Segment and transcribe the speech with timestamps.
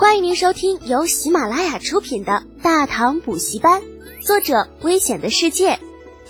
[0.00, 3.82] 欢迎您收听由喜马拉雅出品的《大唐补习班》，
[4.26, 5.78] 作者：危险的世界，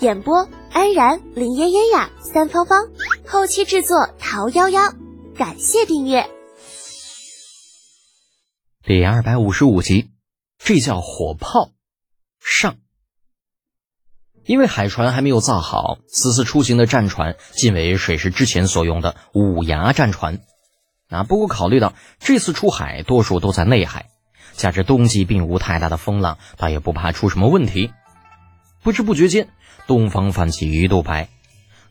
[0.01, 2.89] 演播：安然、林嫣嫣呀、三芳芳，
[3.25, 4.93] 后期制作：桃夭夭。
[5.37, 6.29] 感谢订阅。
[8.83, 10.09] 第二百五十五集，
[10.57, 11.71] 这叫火炮
[12.41, 12.75] 上。
[14.43, 20.41] 因为海船还没有造好，此次出行的战船仅为水师之前所用的五牙战船。
[21.11, 24.07] 啊，不过考虑到这次出海多数都在内海，
[24.53, 27.91] 加之冬季并无太大的风浪，倒也不怕出什么问题。
[28.81, 29.49] 不知不觉间，
[29.87, 31.27] 东方泛起鱼肚白，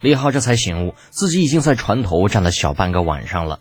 [0.01, 3.61] 李浩这才醒悟，自己已经在船头站了小半个晚上了。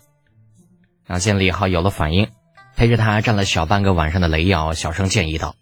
[1.06, 2.30] 啊，见李浩有了反应，
[2.74, 5.56] 陪着他站了小半个晚上的雷耀小声建议道：“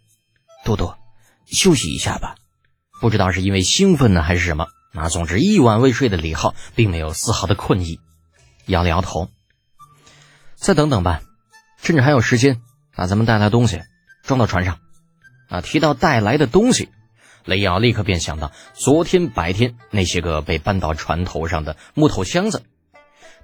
[0.65, 0.96] 多多，
[1.45, 2.37] 休息一下吧。”
[3.01, 7.98] 不知道是因为兴奋呢，还是什么，那总之一晚未睡的李浩并没有丝毫的困意，
[8.66, 9.28] 摇了摇头。
[10.60, 11.22] 再等等吧，
[11.80, 12.60] 趁着还有时间，
[12.94, 13.80] 把咱们带来东西
[14.24, 14.80] 装到船上。
[15.48, 16.90] 啊，提到带来的东西，
[17.45, 22.65] 雷耀立刻便想到昨天白天那些个被搬到船头上的木头箱子。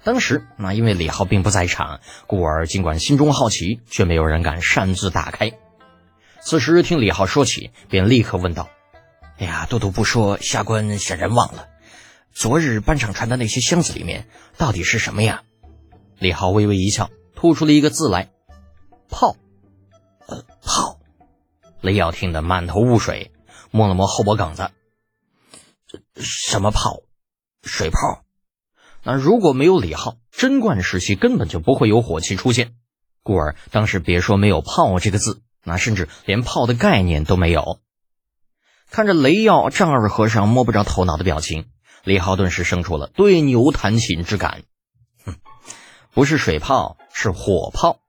[0.03, 5.53] 当时那因为李浩并不在场，故而尽管心中好奇，却没有人敢擅自打开。
[6.41, 8.69] 此时听李浩说起，便立刻问道
[9.39, 11.69] ：“哎呀，都督不说，下官显然忘了，
[12.33, 15.41] 昨日搬上船的那些箱子里面到底是什么呀？”
[16.19, 18.31] 李浩微微一笑，吐出了一个字来
[19.09, 19.35] ：“炮。”
[20.27, 20.99] 呃，炮。
[21.81, 23.31] 雷耀听得满头雾水，
[23.69, 24.71] 摸了摸后脖梗子
[26.15, 27.01] ：“什么炮？
[27.63, 28.23] 水炮？
[29.03, 32.73] 那如果没有李浩，贞观时期根本就不会有火器出现。
[33.21, 37.79] 故而当时别说没有炮这个字，那甚至连炮的概念都没有。”
[38.89, 41.65] 看着雷耀丈二和尚摸不着头脑的表情，
[42.03, 44.63] 李浩顿时生出了对牛弹琴之感。
[46.15, 47.99] 不是水炮，是火炮。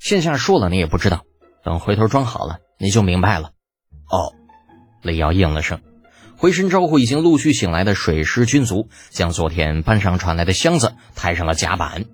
[0.00, 1.22] 线下说了你也不知道，
[1.62, 3.52] 等回头装好了你就明白了。
[4.10, 4.34] 哦，
[5.00, 5.80] 李瑶应了声，
[6.36, 12.04] 回身招呼已经陆续醒来的水师军卒，将昨天搬上船来的箱子抬上了甲板。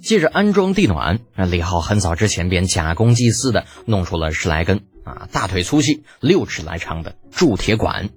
[0.00, 8.10] 接着安装地暖，李浩很早之前便假公济私的弄出了十来根啊大腿粗细、六尺来长的铸铁管。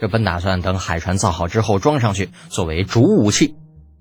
[0.00, 3.56] 这本打算等海船造好之后装上去，作为主武器。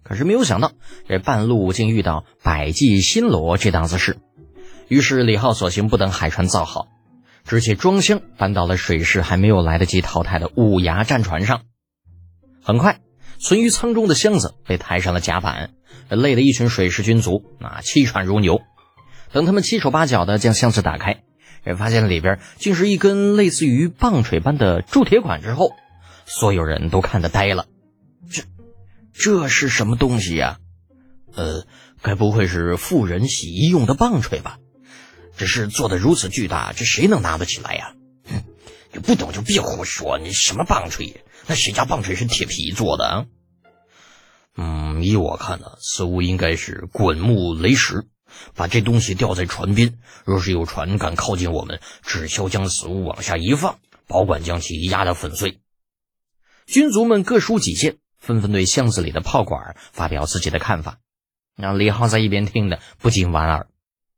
[0.09, 0.71] 可是没有想到，
[1.07, 4.17] 这半路竟遇到百济新罗这档子事。
[4.87, 6.87] 于是李浩索性不等海船造好，
[7.45, 11.61] 直接装箱搬到了水师还没有来得及淘汰的五牙战船上。
[12.63, 13.01] 很快，
[13.37, 15.75] 存于舱中的箱子被抬上了甲板，
[16.09, 18.61] 累得一群水师军卒那气喘如牛。
[19.31, 21.21] 等他们七手八脚的将箱子打开，
[21.77, 25.69] 发现里边竟是一根类似于棒槌般的铸铁管之后，
[26.25, 27.67] 所有人都看得呆了。
[28.31, 28.41] 这。
[29.19, 30.59] 这是什么东西呀？
[31.35, 31.67] 呃，
[32.01, 34.59] 该不会是妇人洗衣用的棒槌吧？
[35.35, 37.95] 只是做的如此巨大，这谁能拿得起来呀？
[38.23, 38.43] 哼，
[38.93, 40.17] 你不懂就别胡说！
[40.17, 41.25] 你什么棒槌？
[41.47, 43.25] 那谁家棒槌是铁皮做的啊？
[44.55, 48.07] 嗯，依我看呢，此物应该是滚木雷石。
[48.55, 55.59] 把这东西吊在船边，若是有船敢靠近我们，只需要将此物往下一放，保管将其压得粉碎。
[56.65, 57.97] 军卒们各抒己见。
[58.19, 60.97] 纷纷对巷子里的炮管发表自己的看法，
[61.55, 63.67] 让李浩在一边听的不禁莞尔。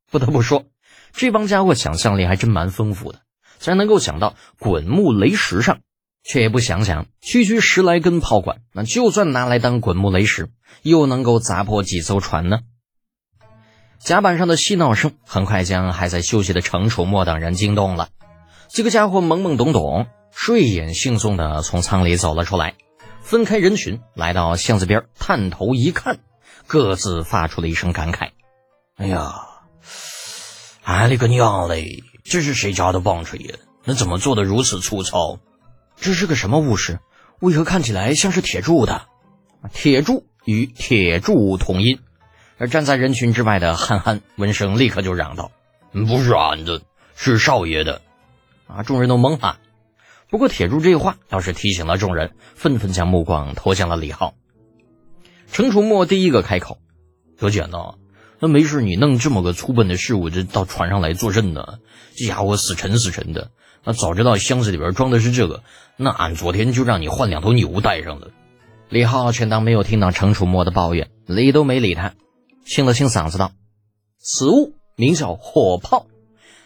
[0.09, 0.65] 不得不说，
[1.13, 3.21] 这帮家伙想象力还真蛮丰富的，
[3.59, 5.79] 竟然能够想到滚木雷石上，
[6.23, 10.49] 却也不想想区区十来根炮管，那就算拿来当滚木雷石，
[10.81, 12.59] 又能够砸破几艘船呢？
[13.99, 18.09] 甲板上的嬉闹声很快将还在休息的程楚墨等人惊动了，
[18.67, 22.73] 几个家伙懵懵懂懂、睡眼惺忪的从舱里走了出来。
[23.21, 26.19] 分开人群，来到巷子边，探头一看，
[26.67, 28.31] 各自发出了一声感慨
[28.97, 29.45] ：“哎呀，
[30.83, 32.03] 俺勒个娘嘞！
[32.25, 33.55] 这是谁家的棒槌呀？
[33.85, 35.39] 那怎么做的如此粗糙？
[35.95, 36.99] 这是个什么物事？
[37.39, 39.03] 为何看起来像是铁铸的？
[39.71, 41.99] 铁铸与铁铸同音。”
[42.57, 45.51] 而站在人群之外的憨憨闻声，立刻就嚷道
[45.93, 46.81] ：“不是俺的，
[47.15, 48.01] 是少爷的！”
[48.67, 48.83] 啊！
[48.83, 49.57] 众人都懵了。
[50.31, 54.33] 不过铁柱这话倒是提醒了众人，纷纷将目光投向了李浩。
[55.51, 56.77] 程楚墨第一个开口
[57.37, 57.95] ：“小简呐，
[58.39, 61.79] 那没事，你弄这么个粗笨的事物，这到船上来作甚呢？
[62.15, 63.51] 这家伙死沉死沉的。
[63.83, 65.63] 那早知道箱子里边装的是这个，
[65.97, 68.31] 那俺昨天就让你换两头牛带上了。”
[68.87, 72.13] 李浩全当没有听到程楚墨的抱怨，理都没理他，
[72.65, 73.51] 清了清嗓子道
[74.17, 76.07] ：“此物名叫火炮，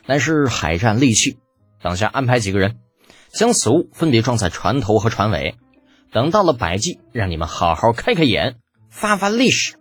[0.06, 1.40] 乃是海战利器。
[1.82, 2.78] 等下安排几个人。”
[3.36, 5.56] 将此物分别装在船头和船尾，
[6.14, 8.56] 等到了百济，让你们好好开开眼，
[8.90, 9.76] 发发历史。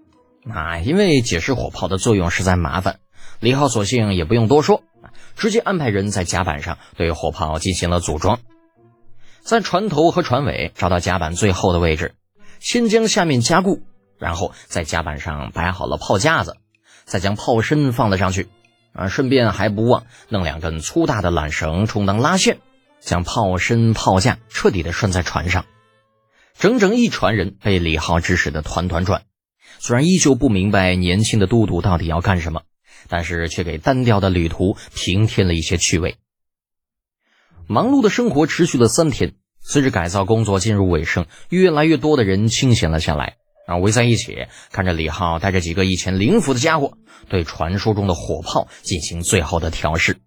[0.52, 2.98] 啊，因为解释火炮的作用实在麻烦，
[3.38, 4.82] 李浩索性也不用多说，
[5.36, 8.40] 直接安排人在甲板上对火炮进行了组装，
[9.40, 12.16] 在船头和船尾找到甲板最后的位置，
[12.58, 13.82] 先将下面加固，
[14.18, 16.56] 然后在甲板上摆好了炮架子，
[17.04, 18.48] 再将炮身放了上去，
[18.92, 22.58] 啊，顺便还不忘弄两根粗大的缆绳充当拉线，
[23.04, 25.66] 将炮身炮架彻底的拴在船上。
[26.58, 29.24] 整整一船人被李浩指使的团团转，
[29.78, 32.62] 虽然依旧不明白年轻的都督到底要干什么，
[33.08, 36.16] 但是却给单调的旅途平添了一些趣味。
[37.66, 43.36] 忙碌的生活持续了三天，随着改造工作进入尾声，越来越多的人清闲了下来，
[43.66, 46.98] 啊，围在一起看着李浩带着几个以前灵符的家伙，
[47.28, 50.18] 对传说中的火炮进行最后的调试。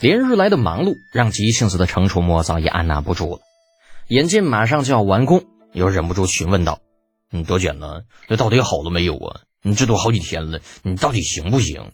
[0.00, 3.40] 连日来的忙碌让急性子的程楚墨早已按捺不住了。
[4.06, 6.80] 眼见马上就要完工，又忍不住询问道
[7.30, 8.02] ：“你多卷呢？
[8.28, 9.40] 这到底好了没有啊？
[9.62, 11.92] 你这都好几天了，你到底行不行？”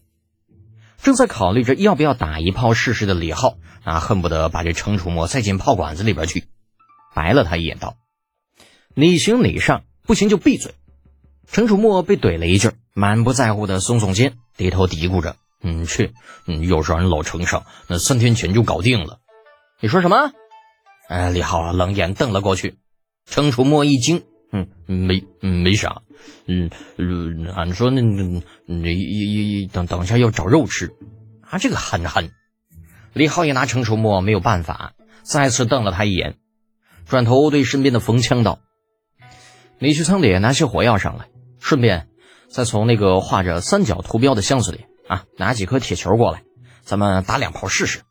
[1.03, 6.45] 正在考虑着要不要打一炮试试的李浩啊，恨不得把这程楚墨塞进炮管子里边去，
[7.15, 7.97] 白了他一眼道
[8.95, 10.75] ：“你行你上，不行就闭嘴。”
[11.51, 16.13] 程楚墨被怼了一句，满不在乎的耸耸肩，低头嘀咕着：“嗯，去，
[16.47, 19.19] 嗯，要是俺老程上，那三天前就搞定了。”
[19.81, 20.31] 你说什么？
[21.09, 22.77] 哎，李浩冷眼瞪了过去，
[23.27, 24.23] 程楚墨一惊，
[24.53, 26.03] 嗯，没，没啥，
[26.47, 26.71] 嗯，
[27.55, 30.95] 俺说那那那一等等下要找肉吃，
[31.43, 32.31] 啊，这个憨憨。
[33.13, 36.37] 李浩也拿程楚墨没有办法，再次瞪了他一眼，
[37.07, 38.61] 转头对身边的冯枪道
[39.79, 41.27] ：“你去仓里拿些火药上来，
[41.61, 42.09] 顺便
[42.49, 46.43] 再从那个画着三角图标的箱子里啊拿几颗铁球过来，
[46.83, 48.03] 咱们打两炮试试。”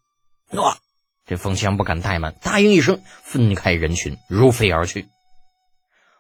[0.52, 0.78] 诺。
[1.26, 5.08] 这冯强不敢怠慢，答应一声，分开人群，如飞而去。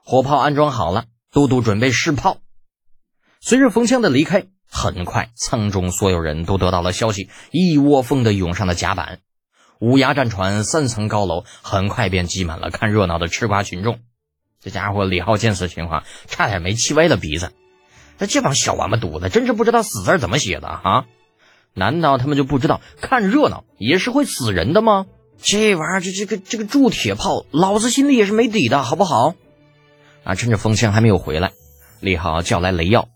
[0.05, 2.37] 火炮安装好了，都督准备试炮。
[3.41, 9.19] 随着冯强的离开，很快舱中所有人都得到了消息，一窝蜂的涌上了甲板。
[9.81, 13.99] 乌鸦战船三层高楼很快便挤满了看热闹的吃瓜群众。
[14.61, 17.51] 这家伙李浩见此情况，差点没气歪了鼻子。
[18.25, 21.05] 这这帮小王八犊子，真是不知道死字怎么写的啊！
[21.73, 25.07] 难道他们就不知道看热闹也是会死人的吗？
[25.37, 29.35] 这玩意儿，这这个这个铸铁炮，老子心里也是没底的，好不好？
[30.23, 31.51] 啊，趁着风枪还没有回来，
[31.99, 33.09] 李浩叫来雷耀，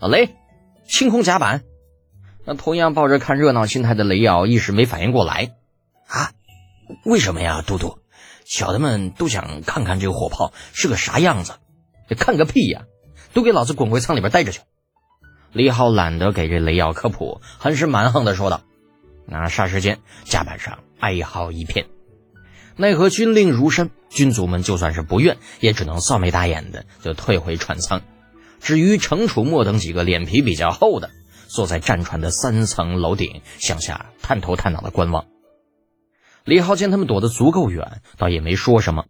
[0.00, 0.30] 老雷，
[0.86, 1.62] 清空甲板。
[2.46, 5.52] 那同样抱着看热闹心态的雷耀一时没反应过来，
[6.06, 6.32] 啊，
[7.04, 7.98] 为什么呀，都督？
[8.44, 11.54] 小的们都想看看这个火炮是个啥样子。
[12.18, 12.82] 看个屁呀！
[13.32, 14.60] 都给老子滚回舱里边待着去。
[15.52, 18.62] 李浩懒得给这雷耀科普，很是蛮横的说道
[19.26, 21.86] ：“那霎时间，甲板上哀嚎一片。
[22.76, 28.02] 奈何军令如山，军卒们就算是不愿，也只能臊眉大眼的就退回船舱。
[28.60, 31.10] 至于程楚墨等几个脸皮比较厚的，
[31.48, 35.26] 坐在战船的三层楼顶向下探头探脑的观望。
[36.44, 39.06] 李浩见他们躲得足够远，倒也没说什么，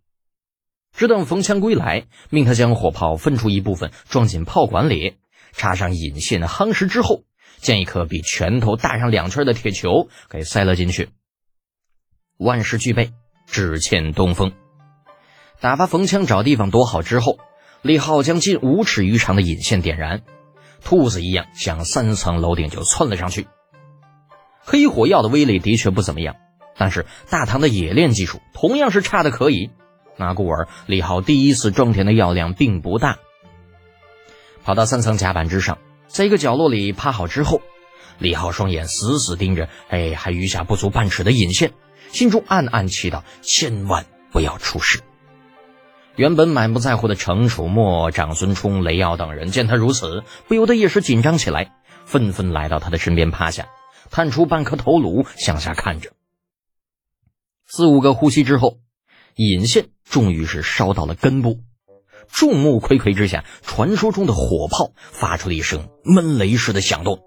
[0.92, 5.16] 只等冯枪归来，命他将火炮分出一部分装进炮管里。
[5.52, 7.24] 插上引线夯实之后，
[7.58, 11.08] 将一颗比拳头大上两圈的铁球给塞了进去。
[12.38, 13.12] 万事俱备，
[13.46, 14.52] 只欠东风。
[15.60, 17.38] 打发冯枪找地方躲好之后，
[17.82, 20.22] 李浩将近五尺余长的引线点燃，
[20.84, 23.46] 兔子一样向三层楼顶就窜了上去。
[24.62, 26.36] 黑火药的威力的确不怎么样，
[26.76, 29.70] 但是大唐的冶炼技术同样是差的可以。
[30.20, 33.18] 那故而李浩第一次装填的药量并不大。
[34.62, 37.62] 跑到三层甲板之上，在一个角落里趴好之后，
[38.18, 41.72] 李浩双眼死死盯着，哎，还余下不足半尺的引线，
[42.12, 45.00] 心中暗暗祈祷，千万不要出事。
[46.16, 51.72] 原本满不在乎的程楚墨、长孙冲、雷耀等人见他如此，不由得一时紧张起来，
[52.04, 53.68] 纷纷来到他的身边趴下，
[54.10, 56.10] 探出半颗头颅向下看着。
[57.66, 58.80] 四五个呼吸之后，
[59.36, 61.60] 引线终于是烧到了根部。
[62.32, 67.20] 众目睽睽之下，传说中的火炮发出了一声闷雷似的响动，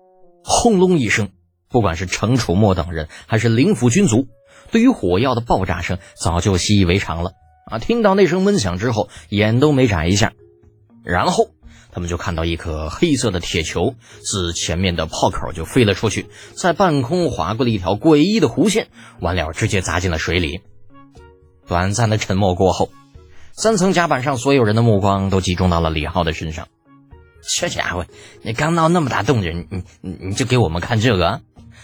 [0.44, 1.30] 轰隆一声。
[1.70, 4.28] 不管是程楚墨等人，还是灵府军卒，
[4.72, 7.32] 对于火药的爆炸声早就习以为常了
[7.66, 7.80] 啊！
[7.80, 10.34] 听到那声闷响之后，眼都没眨一下，
[11.04, 11.50] 然后
[11.92, 20.62] 他们就看到一颗黑色的铁球自前面的炮口就飞了出去，在半空划过了一条诡异的弧线，完了直接砸进了水里。
[21.68, 22.90] 短暂的沉默过后。
[23.52, 26.68] 三层甲板上，所有人的目光都集中到了李浩的身上。
[27.46, 28.06] 这家伙，
[28.42, 31.42] 你刚闹那么大动静，你你你就给我们看这个？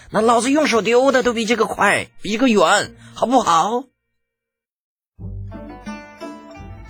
[0.09, 3.83] 那老子用手丢的都比这个快，比这个远，好不好？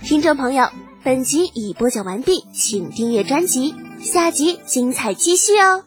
[0.02, 0.70] 听众朋友，
[1.04, 5.84] 本集已播讲完毕，请订阅专辑，下集精彩继续哦。